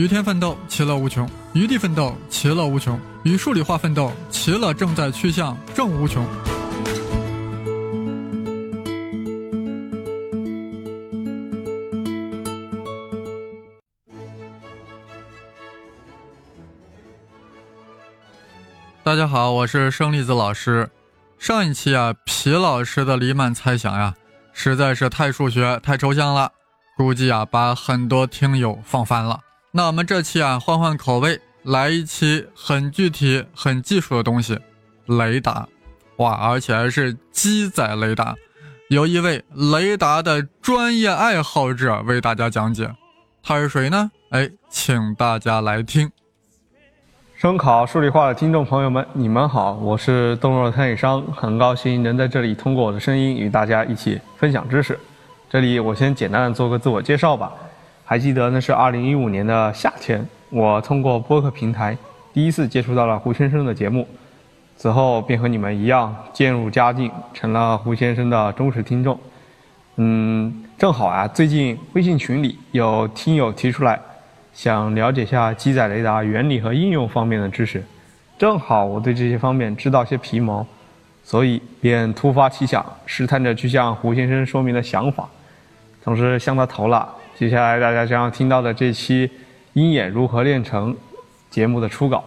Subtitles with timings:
[0.00, 6.26] 与天奋斗，其乐无穷；与地奋斗，其乐无穷；与数理化奋斗，其乐正在趋向正无穷。
[19.04, 20.88] 大家好，我是生粒子老师。
[21.38, 24.14] 上一期啊，皮老师的黎曼猜想呀，
[24.54, 26.50] 实在是太数学、太抽象了，
[26.96, 29.38] 估计啊，把很多听友放翻了。
[29.72, 34.58] 那我们这期啊，换换口味，来一期很具体、很技术的东西——
[35.06, 35.68] 雷达。
[36.16, 38.34] 哇，而且还是机载雷达，
[38.88, 42.90] 由一位雷达的专业爱好者为大家讲解。
[43.44, 44.10] 他是谁呢？
[44.30, 46.10] 哎，请大家来听。
[47.36, 54.98] 声考数理化的听众朋友们，你们好，我是东若参与商，很高兴能在这里通过我的声音与大家一起分享知识。
[55.48, 57.52] 这里我先简单的做个自我介绍吧。
[58.10, 61.96] 还记得那是二零一五年的夏天，我通过播客平台
[62.32, 64.04] 第一次接触到了胡先生的节目，
[64.76, 69.16] 此后便和你们一样渐入佳境，成了胡先生的忠实听众。
[69.94, 73.96] 嗯，正好啊，最近微信群里有听友提出来。
[74.52, 77.80] 想了解下机载雷达原理和应用方面的知识，
[78.36, 80.66] 正好我对这些方面知道些皮毛，
[81.22, 85.28] 所以便突发奇想，试探着去向胡先生说明了想法，
[86.02, 87.08] 同时向他投了
[87.40, 89.26] 接下来大家将要听到的这期
[89.72, 90.94] 《鹰眼如何练成》
[91.48, 92.22] 节目的初稿。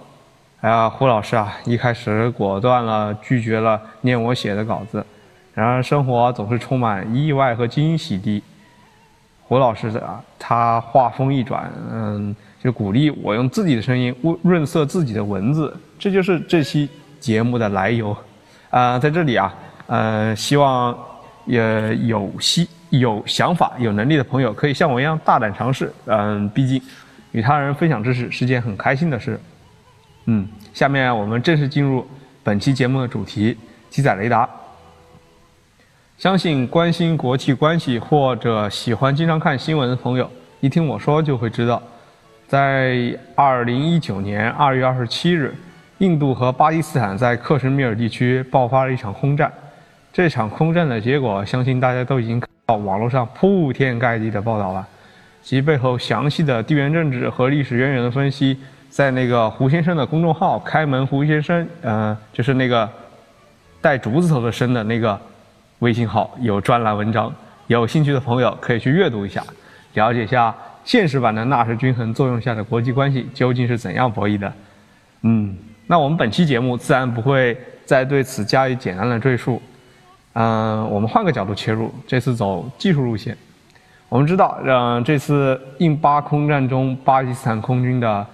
[0.62, 5.06] 哎呀，胡老师啊，一开始果断了拒绝了念我写的稿子，
[5.54, 8.42] 然而生活总是充满意外和惊喜的。
[9.44, 18.18] 胡老师啊，他话锋一转，嗯，就鼓励我用自己的声音润润色自己的文字，这就是这期节目的来由。
[18.72, 19.54] 啊，在这里啊，
[19.86, 20.98] 呃，希望
[21.46, 22.68] 也有希
[23.00, 25.92] 有想法、有能力的朋友可以像我一样大胆尝试。
[26.06, 26.80] 嗯，毕竟
[27.32, 29.40] 与他人分享知识是件很开心的事。
[30.26, 32.08] 嗯，下面我们正式进入
[32.44, 33.58] 本期节目的主题——
[33.90, 34.48] 机载雷达。
[36.20, 40.30] 相信关心国际关系或者喜欢经常看新闻的朋友，
[40.60, 41.82] 一听我说就会知道，
[42.48, 45.54] 在二零一九年二月二十七日，
[45.98, 49.52] 印度和巴基斯坦在克什米尔地区爆发了一场空战。
[50.14, 52.40] 这场空战的结果，相信大家都已经
[52.76, 54.88] 网络上铺天盖地的报道了，
[55.42, 58.58] 其背后详细的地缘政治和历史渊源的分析，
[58.90, 62.90] 在那个胡先生的公众号“开门胡先生”，呃，就是那个
[63.82, 65.20] 带竹字头的“生”的那个。
[65.80, 67.34] 微信号有专栏文章，
[67.68, 69.44] 有兴趣的朋友可以去阅读一下，
[69.96, 74.54] 了解一下现实版的纳什均衡作用下的国际关系究竟是怎样博弈的。
[75.24, 75.54] 嗯，
[75.88, 79.62] 那我们本期节目自然不会再对此加以简单的赘述。
[80.34, 83.38] 嗯，我们换个角度切入，这次走技术路线。
[84.10, 88.26] 我们知道，让这次印巴空战中，巴基斯坦空军的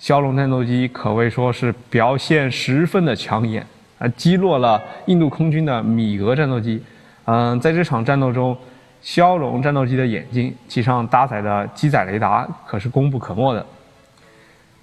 [0.00, 3.66] 枭龙战斗机可谓说是表现十分的抢眼，
[3.98, 6.82] 啊，击落了印度空军的米格战斗机。
[7.24, 8.56] 嗯，在这场战斗中，
[9.02, 13.66] 枭龙战斗机的眼睛其上搭载的机载雷达可是功不可没的。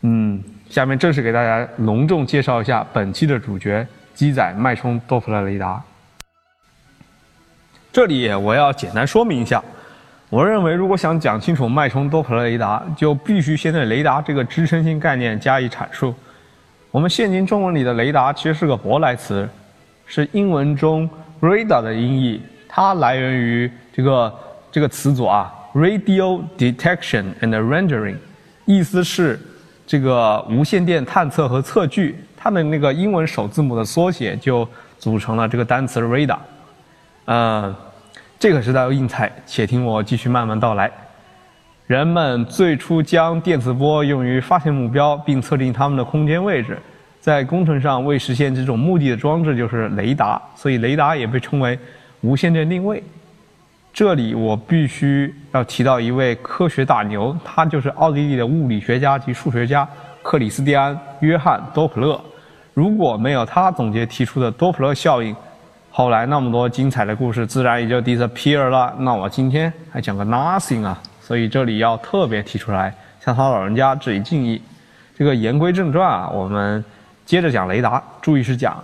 [0.02, 5.82] 嗯，下面正式给大家隆重介绍一下本期的主角——机载脉冲多普勒雷达。
[7.92, 9.64] 这里我要简单说明一下，
[10.30, 16.14] 我认为如果想讲清楚脉冲多普勒雷达，就必须先对雷达这个支撑性概念加以阐述。
[16.92, 19.48] 我们现今中文里的雷达其实是个舶来词，
[20.06, 21.10] 是英文中。
[21.42, 24.34] radar 的音译，它来源于这个
[24.70, 28.18] 这个词组啊，radio detection and rendering，
[28.66, 29.40] 意思是
[29.88, 34.68] 这个无线电探测和测距，它的那个英文首字母的缩写就
[34.98, 36.40] 组成了这个单词 radar。
[37.32, 37.76] 嗯，
[38.40, 40.90] 这可是道硬菜，且听我继续慢慢道来。
[41.86, 46.80] 人们最初将电磁波用于发现目标并测定它们的空间位置。
[47.20, 51.78] 在工程上，为实现这种目的的装置就是雷达，所以雷达也被称为
[52.22, 53.04] 无线电定位。
[53.94, 59.88] 这里我必须要提到一位科学大牛，他就是奥地利的物理学家及数学家
[60.24, 62.20] 克里斯蒂安·约翰·多普勒。
[62.74, 65.36] 如果没有他总结提出的多普勒效应，
[65.90, 68.96] 后来那么多精彩的故事自然也就 disappear 了。
[69.00, 71.00] 那我今天还讲个 nothing 啊！
[71.22, 74.62] 所以这里要特别提出来，向他老人家致以敬意。
[75.18, 76.84] 这个言归正传啊，我们。
[77.26, 78.84] 接着讲雷达，注意是讲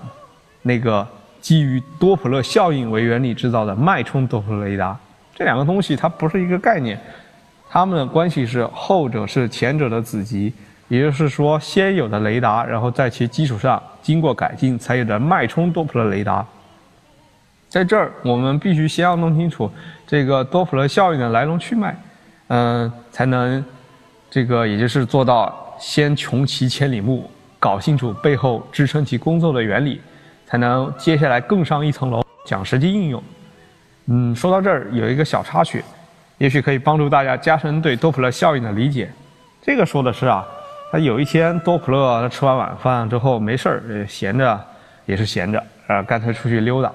[0.62, 1.08] 那个
[1.42, 4.96] 基于多普勒效应为原理制造的脉冲多普勒雷达。
[5.34, 6.96] 这两个东西它不是一个概念，
[7.68, 10.54] 它们的关系是后者是前者的子集，
[10.90, 16.46] 也就是说，先有的雷达，然后在其基础上经过改进才有的脉冲多普勒雷达。
[17.76, 19.70] 在这儿，我们必须先要弄清楚
[20.08, 21.94] 这个多普勒效应的来龙去脉，
[22.48, 23.62] 嗯，才能。
[24.32, 27.30] 这个也就是做到先穷其千里目，
[27.60, 30.00] 搞清楚背后支撑其工作的原理，
[30.46, 33.22] 才能接下来更上一层楼讲实际应用。
[34.06, 35.84] 嗯，说到这儿有一个小插曲，
[36.38, 39.10] 也许可以帮助大家加深对多普勒效应的理解。
[39.62, 40.46] 这个说的是啊，
[40.94, 44.66] 他有一天多普勒他吃完晚饭之后没事儿，闲着
[45.06, 46.90] 也是闲着，啊，干脆出去溜达。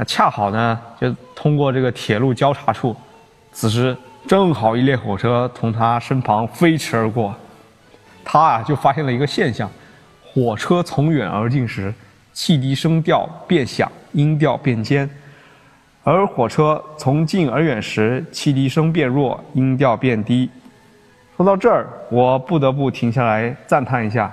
[0.00, 2.94] 那恰好呢，就通过这个铁路交叉处，
[3.50, 3.96] 此时
[4.28, 7.34] 正好一列火车从他身旁飞驰而过，
[8.24, 9.68] 他啊就发现了一个现象：
[10.22, 11.92] 火车从远而近时，
[12.32, 15.04] 汽笛声调变响，音调变尖；
[16.04, 20.48] 而火车从近而远时，汽笛声变弱，音调变低。
[21.36, 24.32] 说到这儿，我不得不停下来赞叹一下：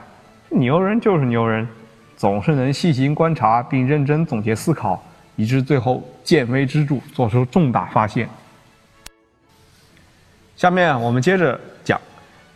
[0.50, 1.68] 牛人就是牛人，
[2.16, 5.04] 总是能细心观察并认真总结思考，
[5.36, 8.28] 以致最后见微知著，做出重大发现。
[10.56, 12.00] 下面我们接着讲，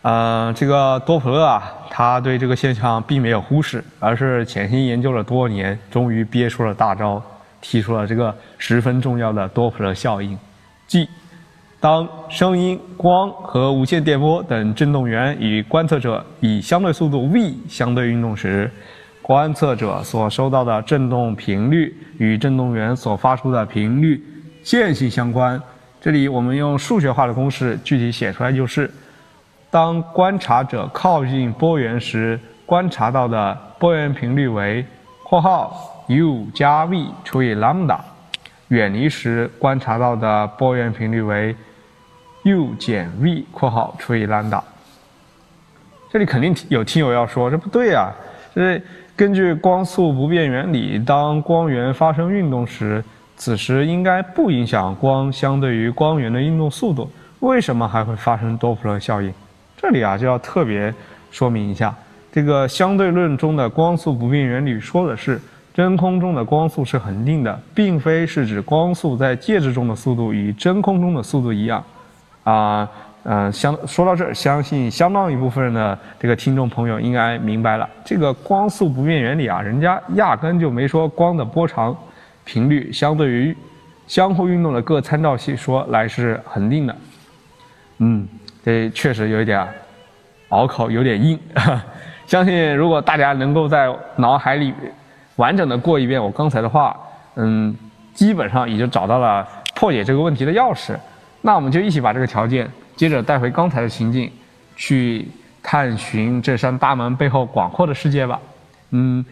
[0.02, 7.22] 呃，这个多普勒啊，他对这个现象并没有忽视，而是潜心研究了多年，终于憋出了大招，
[7.60, 10.38] 提出了这个十分重要的多普勒效应，
[10.86, 11.08] 即。
[11.82, 18.70] 当声音、光和无线电波等振动源与观测者以相对速度 v 相对运动时，
[19.30, 24.20] 观测者所收到的振动频率与振动源所发出的频率
[24.64, 25.62] 线性相关。
[26.00, 28.90] 这里我们用数学化的公式具体写出来就是：
[29.70, 32.36] 当观察者靠近波源时，
[32.66, 34.84] 观察到的波源频率为
[35.22, 38.00] （括号 u 加 v 除以 lambda）；
[38.66, 41.54] 远离时观察到的波源频率为。
[42.42, 44.60] u 减 v（ 括号除以 lambda），
[46.10, 48.10] 这里肯定有听友要说，这不对啊！
[48.52, 48.82] 这
[49.20, 53.04] 根据光速不变原理，当光源发生运动时，
[53.36, 57.06] 此时应该不影响光相对于光源的运动速度，
[57.40, 59.30] 为什么还会发生多普勒效应？
[59.76, 60.90] 这里啊就要特别
[61.30, 61.94] 说明一下，
[62.32, 65.38] 这个相对论中的光速不变原理说的是
[65.74, 71.84] 真空中的光速是恒定的，并非是指光速在介质中的速度与真空中的速度一样。
[72.42, 72.88] 啊，
[73.24, 81.94] 嗯，相说到这儿，相信相当一部分的这个听众朋友应该明白了，这个光速不变原理啊，人家压根就没说光的波长、
[82.44, 83.54] 频率相对于
[84.06, 86.96] 相互运动的各参照系说来是恒定的。
[87.98, 88.26] 嗯，
[88.64, 89.68] 这确实有一点
[90.48, 91.38] 拗口，有点硬。
[92.26, 94.72] 相信如果大家能够在脑海里
[95.36, 96.96] 完整的过一遍我刚才的话，
[97.34, 97.76] 嗯，
[98.14, 100.96] 基本上已经找到了破解这个问题的钥匙。
[101.42, 102.70] 那我们就一起把这个条件
[103.00, 104.30] 接着带回刚才的情境，
[104.76, 105.26] 去
[105.62, 108.38] 探寻这扇大门背后广阔的世界吧。
[108.90, 109.24] 嗯，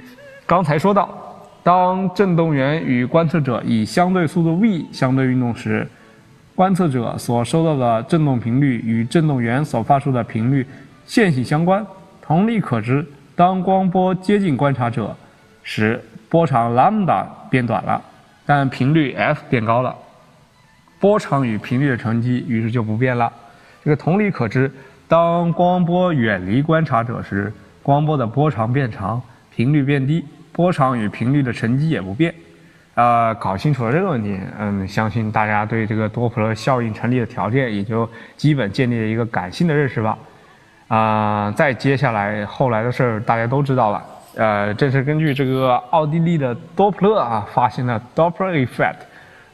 [0.47, 1.07] 刚才说到，
[1.63, 5.87] 当振动源与观测者以相对速度 v 相对运动时，
[6.55, 10.67] 观测者所收到的振动频率与振动源所发出的频率
[11.05, 11.87] 线性相关。
[12.23, 13.07] 同理可知，
[13.37, 15.15] 当光波接近观察者
[15.63, 18.03] 时，波长 lambda 变短了，
[18.47, 19.95] 但频率 f 变高了。
[20.99, 23.31] 波长与频率的乘积于是就不变了。
[23.85, 24.71] 这个同理可知，
[25.07, 27.53] 当光波远离观察者时，
[27.83, 29.23] 光波的波长变长，
[29.55, 32.35] 频率变低，波长与频率的乘积也不变。
[32.95, 40.19] 啊，搞清楚了这个问题，嗯，相信大家对这个多普勒效应成立的条件也就基本建立了一个感性的认识吧。
[40.89, 44.05] 啊，再接下来后来的事儿大家都知道了。
[44.35, 48.97] 呃，正是根据这个奥地利的多普勒啊发现了 Doppler effect，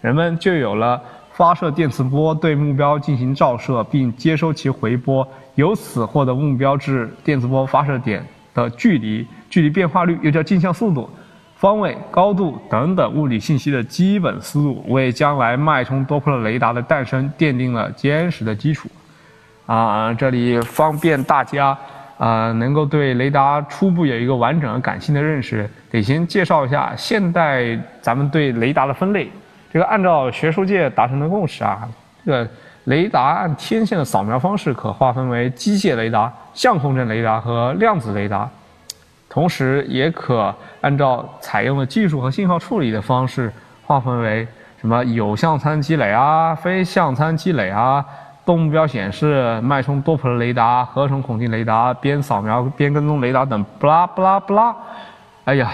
[0.00, 1.00] 人们就有了。
[1.37, 5.26] 发射电磁波对目标进行照射，并接收其回波，
[5.57, 8.25] 由此获得目标至电磁波发射点
[8.55, 11.11] 的距离、距离变化率，又叫镜像速度、
[11.57, 18.88] 方位、高度等等物理信息的基本思路，为将来脉冲多普勒雷达的诞生奠定了坚实的基础。
[19.67, 21.76] 啊，这里方便大家
[22.17, 29.29] 啊能够对雷达初步有一个完整而感性的认识，得先介绍一下现代咱们对雷达的分类。
[29.75, 31.83] 这个按照学术界达成的共识啊，
[32.25, 32.49] 这个
[32.85, 38.49] 雷达按天线的扫描方式可划分为机械雷达、相控阵雷达和量子雷达，
[39.28, 43.52] 同时也可按照采用的技术和信号处理的方式
[43.85, 44.47] 划分为
[44.81, 48.04] 什么有相参积累啊、非相参积累啊、
[48.47, 54.73] 动目标显示、脉冲多普勒雷达、合成孔径雷达、边扫描边跟踪雷达等，不拉不拉不拉。
[55.47, 55.73] 哎呀，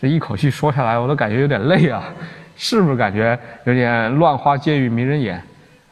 [0.00, 2.04] 这一口气说下来，我都感觉有点累啊。
[2.62, 5.42] 是不是感觉有点乱花渐欲迷人眼？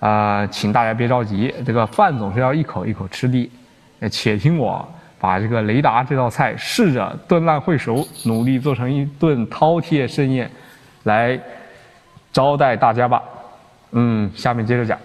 [0.00, 3.50] 啊，请大家别着急，这个饭总是要一口一口吃的。
[4.10, 4.86] 且听我
[5.18, 10.48] 把这个雷达这道菜试着炖烂烩熟，努力做成一顿饕餮盛宴，
[11.04, 11.40] 来
[12.30, 13.22] 招待大家吧。
[13.92, 14.98] 嗯，下面接着讲，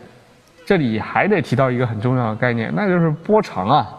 [0.65, 3.89] 这里还得提到一个很重要的概念，那就是波长啊。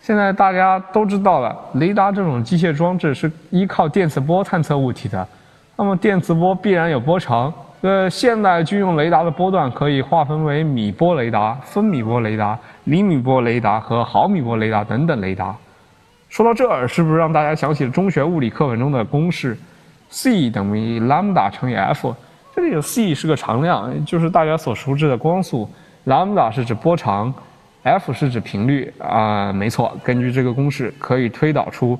[0.00, 5.28] 现在大家都知道了，雷达这种机械装置是依靠电磁波探测物体的，
[5.78, 7.52] 那么电磁波必然有波长。
[7.82, 15.54] 呃，现代军用雷达的波段可以划分为米波雷达、分米波雷达、厘米波雷达和毫米波雷达等等雷达。
[16.30, 19.56] 说到这儿，是不是让大家想起了中学物理课本中的公式
[20.08, 22.16] ？c 等于 lambda 乘以 f。
[22.54, 25.68] 这里的 c 是个常量，就是大家所熟知的光速
[26.06, 27.32] ；lambda 是指波长
[27.82, 28.92] ，f 是指频率。
[28.98, 31.96] 啊，没错，根据这个公式可以推导出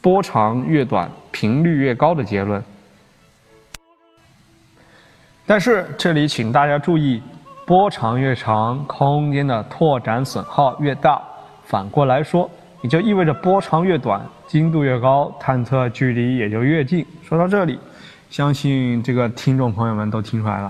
[0.00, 2.62] 波长越短，频率越高的结论。
[5.46, 7.22] 但是这里请大家注意，
[7.66, 11.20] 波长越长，空间的拓展损耗越大。
[11.64, 12.48] 反过来说，
[12.80, 17.04] 也就意味着波长越短，精度越高，探测距离也就越近。
[17.22, 17.78] 说到这里，
[18.30, 20.68] 相信这个听众朋友们都听出来了，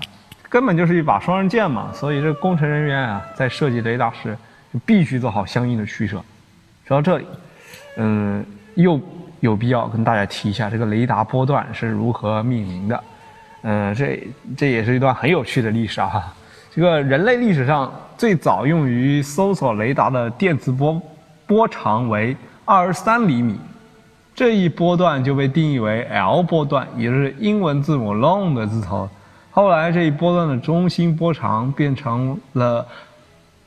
[0.49, 1.91] 根本就是一把双刃剑嘛。
[1.93, 4.37] 所以这工程人员啊，在设计雷达时，
[4.73, 6.17] 就必须做好相应的取舍。
[6.85, 7.25] 说到这里，
[7.97, 8.99] 嗯，又
[9.39, 13.03] 有必要跟大家提一下，这个雷达波段是如何命名的。
[13.63, 16.33] 嗯，这这也是一段很有趣的历史啊！
[16.75, 21.01] 这个人类历史上最早用于搜索雷达的电磁波
[21.47, 23.57] 波长为二十三厘米，
[24.35, 29.09] 这一波段就被定义为 L 波段，也就是英文字母 long 的字头。
[29.51, 32.85] 后来这一波段的中心波长变成了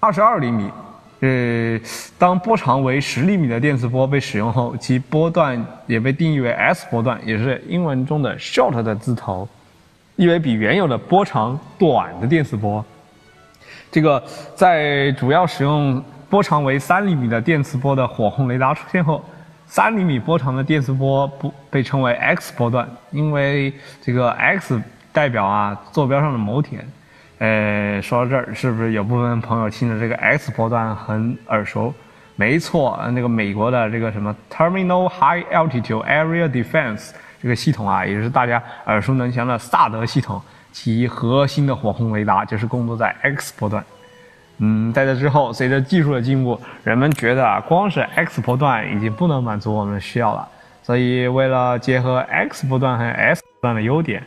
[0.00, 0.70] 二十二厘米。
[1.20, 1.80] 呃，
[2.18, 9.48] 当波长为十厘米的电磁波被使用后，其波段也被定义为 S 波段，也是英文中的 short 的字头。
[10.16, 12.84] 因为比原有的波长短的电磁波，
[13.92, 14.22] 这个
[14.54, 19.22] 在主要使用波长为三厘米的电磁波的火控雷达出现后，
[19.66, 24.80] 三厘米波长的电磁波不被称为 X 波段，因为这个 X
[25.12, 26.82] 代表啊坐标上的某点。
[27.38, 31.92] 呃，说到这儿，是不是有部分朋友听着这个 X 波段很耳熟？
[32.36, 37.10] 没错，那个美国的这个什么 Terminal High Altitude Area Defense。
[37.42, 40.40] 这个系统啊，也是大家耳熟能详的萨德系统，
[40.72, 43.84] 其核心的火控雷达就是工作在 X 波段。
[44.58, 50.48] 嗯，在这之后，随着技术的进步，人们觉得啊，光是 X 波段已经不能满足我们的需要了。
[50.82, 54.22] 所以，为了结合 X 波段和 S 波段的优点，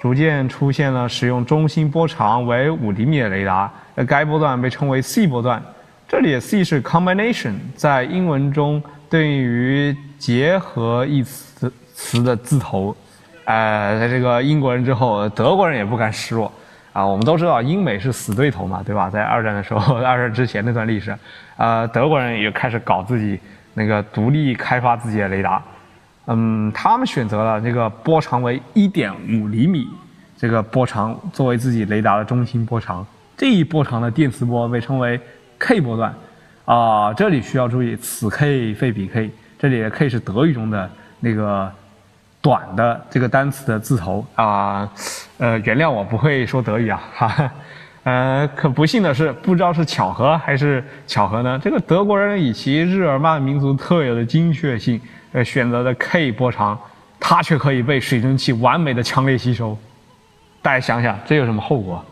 [0.00, 3.70] 逐渐出现了使用中心波长为五厘米的雷达。
[3.94, 5.62] 而该波段被称为 C 波段。
[6.06, 11.72] 这里的 C 是 combination，在英文中对应于结合一词。
[11.96, 12.94] 词的字头，
[13.46, 16.52] 呃，在这个英国人之后，德国人也不甘示弱
[16.92, 17.04] 啊。
[17.04, 19.08] 我们都知道英美是死对头嘛，对吧？
[19.08, 21.16] 在二战的时候， 二战之前那段历史，
[21.56, 23.40] 啊，德国人也开始搞自己
[23.72, 25.62] 那个独立开发自己的雷达。
[26.26, 29.88] 嗯，他们选择了这个波长为一点五厘米
[30.36, 33.04] 这个波长作为自己雷达的中心波长。
[33.38, 35.18] 这一波长的电磁波被称为
[35.58, 36.14] K 波段。
[36.66, 41.72] 啊，这里需要注意，此 K 非彼 K，这里的 K 是德语中的那个。
[42.46, 44.88] 短的这个单词的字头啊，
[45.38, 47.52] 呃，原谅我不会说德语啊，哈哈，
[48.04, 55.00] 呃，可不幸的是，不知道是巧合还是巧合呢，这个德国人以其日耳曼民族特有的精确性，
[55.32, 56.78] 呃，选择的 K 波长，
[57.18, 59.76] 它却可以被水蒸气完美的强烈吸收。
[60.62, 62.04] 大家想想，这有什么后果？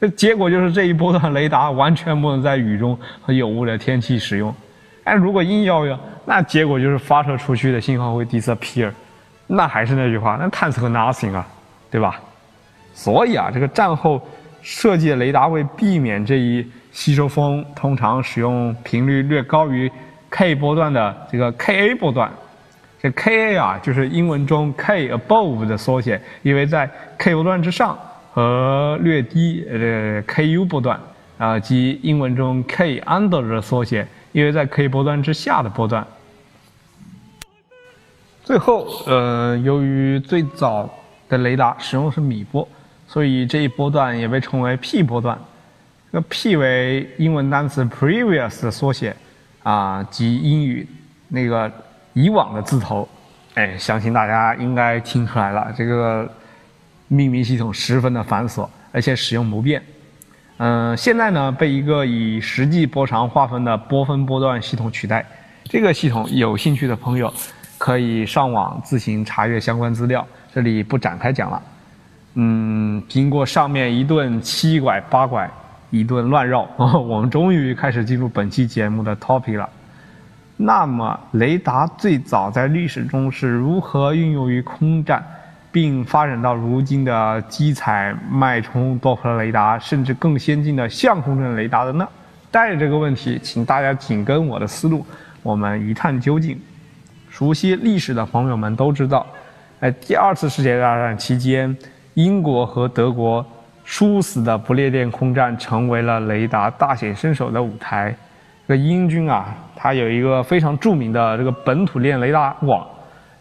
[0.00, 4.54] 这结果就是这一波段雷达完全不能在雨中和有雾的天气使用。
[5.02, 8.92] 哎，如果硬要用，那结果就是发射出去的信号会 disappear。
[9.54, 11.46] 那还是那句话，那探测 nothing 啊，
[11.90, 12.18] 对吧？
[12.94, 14.20] 所以啊，这个战后
[14.62, 19.90] 设计的雷达为避免这一吸收风，通常使用频率略高于
[20.30, 22.30] K 波段的这个 Ka 波段。
[23.02, 27.98] 这 Ka 啊，就是英文中 K above 的缩写，意为在 K 波段之上
[28.32, 30.98] 和略低呃 Ku 波段
[31.36, 36.06] 啊，即英文中 K under 的缩写，意为在 K 波段之下的波段。
[38.44, 40.90] 最后，呃，由于最早
[41.28, 42.66] 的雷达使用的是米波，
[43.06, 45.38] 所以这一波段也被称为 P 波段。
[46.10, 49.14] 这个 P 为英文单词 previous 的缩写，
[49.62, 50.86] 啊，即英语
[51.28, 51.70] 那个
[52.14, 53.08] 以往的字头。
[53.54, 56.28] 哎，相信大家应该听出来了，这个
[57.06, 59.80] 命名系统十分的繁琐，而且使用不便。
[60.56, 65.24] 嗯，现在呢，被一个以实际波长划分的波分波段系统取代。
[65.64, 67.32] 这个系统有兴趣的朋友。
[67.82, 70.24] 可以上网自行查阅相关资料，
[70.54, 71.60] 这里不展开讲了。
[72.34, 75.50] 嗯，经过上面一顿七拐八拐，
[75.90, 79.68] 一顿乱绕， 我们终于开始进入本期节目的 topic 了。
[80.56, 85.20] 那么，雷达最早在历史中是如何运用于空战？
[85.72, 92.06] 并发展到如今的机采、脉冲多普勒雷达，甚至更先进的相控阵雷达的呢？
[92.48, 95.04] 带着这个问题，请大家紧跟我的思路，
[95.42, 96.56] 我们一探究竟。
[97.32, 99.26] 熟悉历史的朋友们都知道，
[99.80, 101.74] 在第二次世界大战期间，
[102.12, 103.44] 英国和德国
[103.84, 108.14] 殊死的不列颠空战成为了雷达大显身手的舞台。
[108.68, 112.86] 这个英军啊，它有一个非常著名的这个本土链雷达网，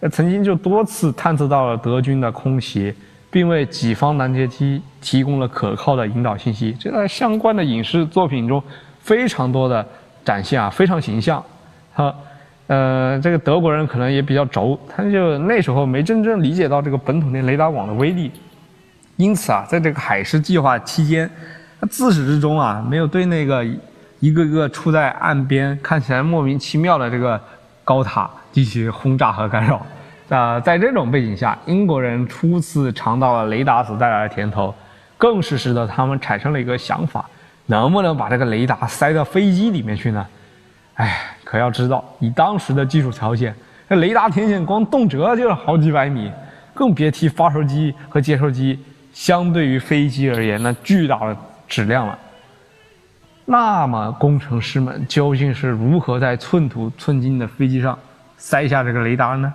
[0.10, 2.96] 曾经就多次探测到了德军的空袭，
[3.30, 6.72] 并为己方拦截机提供了可靠的引导信息。
[6.80, 8.64] 这在相关的影视作品中
[9.02, 9.86] 非常多的
[10.24, 11.44] 展现啊，非常形象。
[11.92, 12.16] 哈。
[12.72, 18.32] 呃，这个德国人可能也比较轴，他就那时候没真正理解到这个本土的雷达网的威力，
[19.18, 21.30] 因此啊，在这个海狮计划期间，
[21.82, 23.62] 他自始至终啊，没有对那个
[24.22, 27.38] 一个个处在岸边看起来莫名其妙的这个
[27.84, 29.86] 高塔进行轰炸和干扰。
[30.30, 34.74] 啊，在这种背景下，英国人初次尝到了雷达所带来的甜头，
[35.18, 37.30] 更是使得他们产生了一个想法：
[37.66, 40.26] 能不能把这个雷达塞到飞机里面去呢？
[40.94, 41.36] 哎。
[41.52, 43.54] 可要知道，以当时的技术条件，
[43.90, 46.32] 这雷达天线光动辄就是好几百米，
[46.74, 48.80] 更别提发射机和接收机。
[49.12, 51.36] 相对于飞机而言，那巨大的
[51.68, 52.18] 质量了。
[53.44, 58.00] 那么，工程师们究竟是如何在寸土寸金的飞机上
[58.38, 59.54] 塞下这个雷达呢？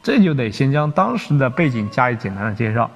[0.00, 2.88] 这就得先将当时的背景加以简单的介绍。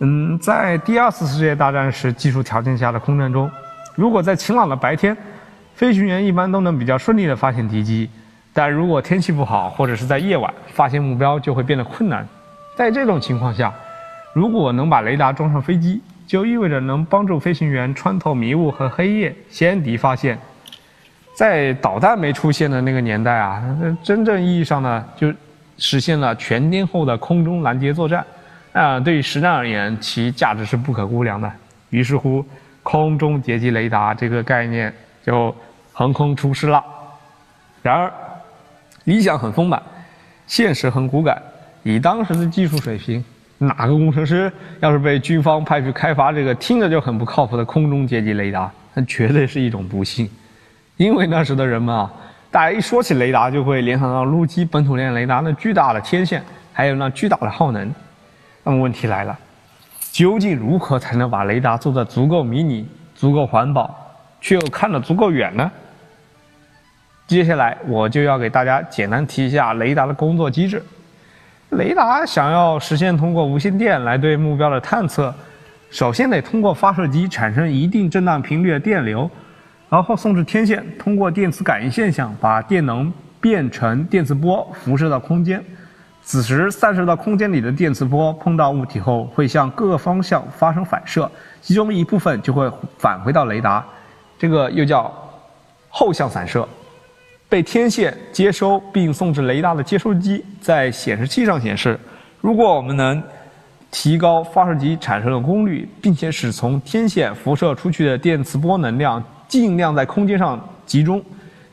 [0.00, 3.50] 嗯，在第二次世界大战时技术条件下的空战中，
[3.94, 5.16] 如果在晴朗的白天，
[5.82, 8.08] 飞行员一般都能比较顺利地发现敌机，
[8.52, 12.24] 但如果天气不好或者是在夜晚，发现目标就会变得困难。
[12.76, 13.74] 在这种情况下，
[14.32, 20.38] 如果能把雷达装上飞机，就意味着能帮助飞行员穿透迷雾和黑夜，先敌发现。
[21.34, 23.60] 在导弹没出现的那个年代啊，
[24.04, 25.34] 真正意义上呢，就
[25.78, 28.24] 实现了全天候的空中拦截作战。
[28.72, 31.50] 啊，对于实战而言，其价值是不可估量的。
[31.90, 32.46] 于是乎，
[32.84, 34.94] 空中截击雷达这个概念
[35.26, 35.52] 就。
[35.92, 36.82] 横空出世了，
[37.82, 38.12] 然而
[39.04, 39.80] 理想很丰满，
[40.46, 41.40] 现实很骨感。
[41.82, 43.22] 以当时的技术水平，
[43.58, 44.50] 哪个工程师
[44.80, 50.28] 要是被军方派去开发这个听着就很不靠谱的空中截击雷达，那绝对是一种不幸。
[50.96, 52.10] 因为那时的人们啊，
[52.50, 57.92] 大家一说起雷达，就会联想到陆基本土链雷达那巨大的天线，还有那巨大的耗能。
[58.62, 59.36] 那么问题来了，
[60.12, 63.92] 究竟如何才能把雷达做得足够迷你、足够环保，
[64.40, 65.68] 却又看得足够远呢？
[67.32, 70.82] 接下来我就要给大家简单提一下雷达的工作机制。
[71.70, 75.34] 雷达想要实现通过无线电来对目标的探测，
[75.90, 79.30] 首先得通过发射机产生一定震荡频率的电流，
[79.88, 85.64] 然后送至天线，通过电磁感应现象把电能变成电磁波辐射到空间。
[86.20, 91.30] 此时散射到空间里的电磁波碰到物体后会向各个方向发生反射，
[91.62, 93.82] 其中一部分就会返回到雷达，
[94.38, 95.10] 这个又叫
[95.88, 96.68] 后向散射。
[97.52, 102.00] 被天线接收并送至雷达的接收机，在显示器上显示。
[102.40, 103.22] 如果我们能
[103.90, 111.22] 提高发射机产生的功率，并且使从天线辐射出去的电磁波能量尽量在空间上集中，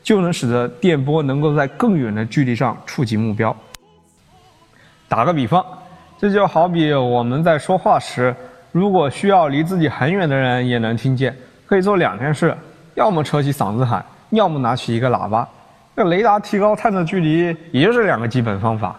[0.02, 3.56] 就能使得电波能够在更远的距离上触及目标。
[5.08, 5.64] 打个比方，
[6.18, 8.36] 这就好比我们在说话时，
[8.70, 12.54] 如果需要离自己很远的人也能听见，可以做两件事：
[12.96, 15.48] 要么扯起嗓子喊，要么拿起一个喇叭。
[15.96, 18.98] 这雷达提高探测距离，也就是两个基本方法。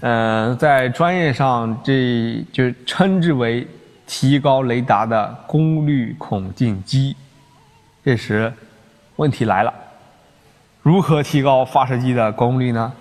[0.00, 3.66] 嗯，在专业上，这就称之为
[4.06, 7.16] 提高雷达的功率孔径机。
[8.04, 8.52] 这时，
[9.16, 9.72] 问题来了：
[10.82, 12.92] 如何提高发射机的功率呢？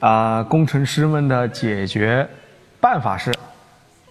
[0.00, 2.26] 啊，工程师们的解决
[2.80, 3.32] 办法是，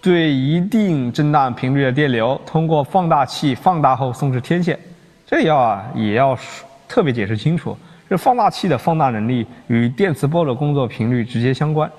[0.00, 4.78] 对一定震荡频率的电流，通过放大器放大后送至天线。
[5.26, 6.38] 这要啊，也要
[6.88, 7.76] 特别解释清楚。
[8.08, 11.90] 这放大器的放大能力与电磁波的工作频率直接相关，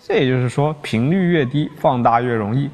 [0.00, 2.68] 这也就是说，频率越低，放大越容易。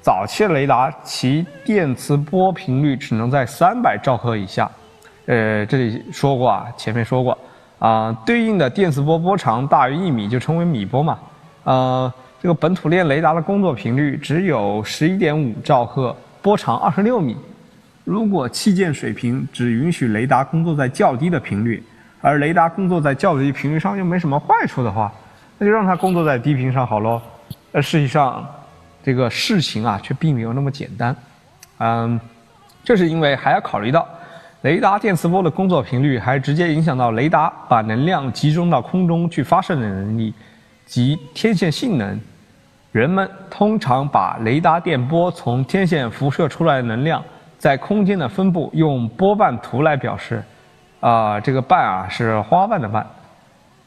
[0.00, 4.70] 早期的雷达其电磁波频率只能在三百兆赫以下，
[5.26, 7.36] 呃，这里说过啊，前面说过
[7.78, 11.18] 啊，对应的电磁波波长大于一米就称为米波嘛，
[11.64, 17.36] 呃，这个本土链雷达的工作频率只有十一点五兆赫，波长二十六米。
[18.04, 21.82] 如果器件水平只允许雷达工作在较低的频率。
[22.26, 25.12] 而雷达工作在较低频率上又没什么坏处的话，
[25.58, 27.22] 那就让它工作在低频上好喽。
[27.70, 28.44] 而实际上，
[29.00, 31.14] 这个事情啊却并没有那么简单。
[31.78, 32.18] 嗯，
[32.82, 34.04] 这是因为还要考虑到
[34.62, 40.34] 雷达电磁波的工作频率，还直接影响到雷达把能量集中到空中去发射的能力
[40.84, 42.20] 及天线性能。
[42.90, 47.22] 人们通常把雷达电波从天线辐射出来的能量
[47.56, 50.42] 在空间的分布用波瓣图来表示。
[51.06, 53.06] 啊，这个瓣啊是花瓣的瓣。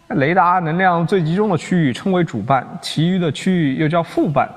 [0.08, 4.50] 雷达能量最集中的区域称为主瓣，其余的区域又叫副瓣，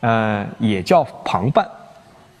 [0.00, 1.64] 呃，也叫旁瓣。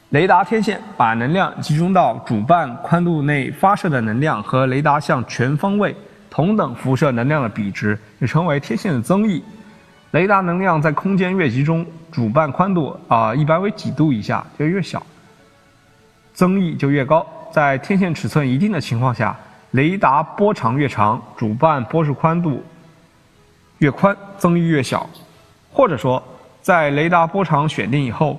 [0.08, 5.94] 雷达天线把能量集中到主瓣宽度内发射的能量和雷达向全方位
[6.28, 9.44] 同等辐射能量的比值，也称为天线的增益。
[10.10, 15.00] 雷达能量在空间越集中，主瓣宽度啊一般为几度以下就越小，
[16.34, 17.24] 增益就越高。
[17.56, 19.34] 在天线尺寸一定的情况下，
[19.70, 22.62] 雷达波长越长，主瓣波束宽度
[23.78, 25.08] 越宽，增益越小。
[25.72, 26.22] 或者说，
[26.60, 28.38] 在雷达波长选定以后。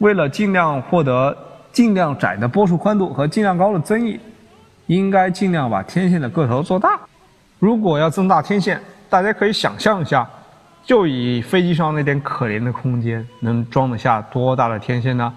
[0.00, 1.34] 为了尽量获得
[1.72, 4.20] 尽量窄的波束宽度和尽量高的增益，
[4.88, 7.00] 应该尽量把天线的个头做大。
[7.58, 10.28] 如果要增大天线，大家可以想象一下，
[10.84, 15.32] 就以飞机上那点可怜的空间，能装得下多大的天线呢？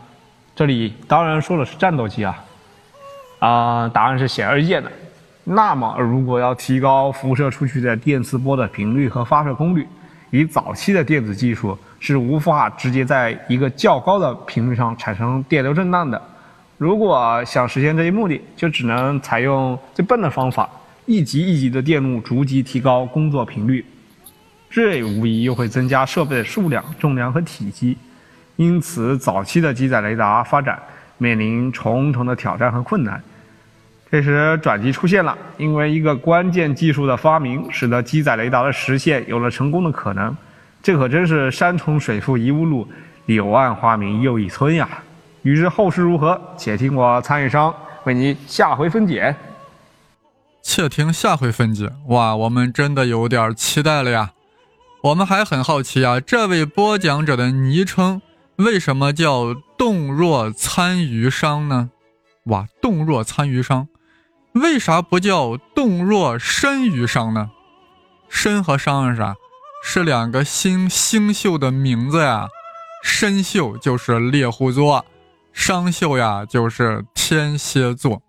[0.53, 2.41] 这里当然说的是战斗机啊，
[3.43, 4.89] 啊，答案是显而易见的。
[5.43, 9.86] 那么，如果要提高辐射出去的电磁波的频率和发射功率，
[10.29, 16.21] 以早期的电子技术是无法直接在一个较高的频率上产生电流震荡的。
[16.77, 20.69] 如果想实现这一目的，就只能采用最笨的方法，
[21.06, 23.86] 一级一级的电路逐级提高工作频率。
[24.69, 27.97] 这无疑又会增加设备的数量、重量和体积。
[28.56, 30.82] 因此，早期的机载雷达发展
[31.17, 33.21] 面临重重的挑战和困难。
[34.13, 40.38] 这时转机出现了，因为一个关键技术的发明，使得机载雷达的实现有了成功的可能。
[40.84, 42.88] 这可真是山重水复疑无路，
[43.26, 44.88] 柳暗花明又一村呀！
[45.41, 47.73] 欲知后事如何，且听我参与商
[48.04, 49.36] 为你下回分解。
[50.62, 51.91] 且听下回分解。
[52.10, 54.34] 哇，我们真的有点期待了呀！
[55.02, 58.21] 我们还很好奇啊，这位播讲者的昵称
[58.58, 61.89] 为什么叫“动若参鱼商”呢？
[62.43, 63.88] 哇，“动若参鱼商”。
[64.53, 67.49] 为啥不叫动若参鱼商呢？
[68.29, 69.35] 参和商是啥？
[69.83, 72.47] 是两个星星宿的名字呀。
[73.03, 75.05] 参宿就是猎户座，
[75.51, 78.21] 商宿呀就是天蝎座。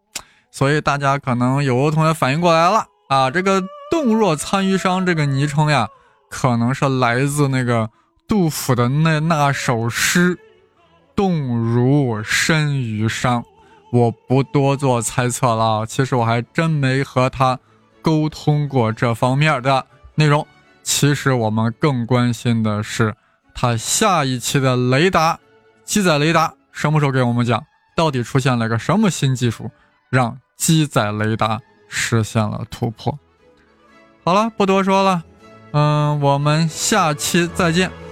[0.50, 5.88] 所以大家可能有的同学反应过来了啊，这个动若参与商这个昵称呀，
[6.30, 7.90] 可能是来自那个
[8.26, 10.38] 杜甫的那那首诗
[11.14, 13.44] “动如参鱼商”。
[13.94, 17.56] 我不多做猜测了，其实我还真没和他
[18.02, 20.44] 沟通过这方面的内容。
[20.82, 23.14] 其实我们更关心的是
[23.54, 25.38] 他下一期的雷达
[25.84, 27.64] 机载雷达什么时候给我们讲？
[27.94, 29.70] 到底出现了个什么新技术，
[30.10, 33.16] 让机载雷达实现了突破？
[34.24, 35.22] 好了，不多说了，
[35.70, 38.03] 嗯，我们下期再见。